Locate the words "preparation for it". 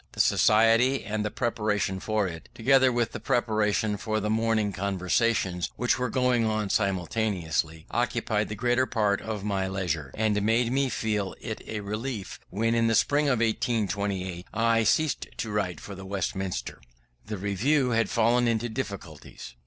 1.29-2.49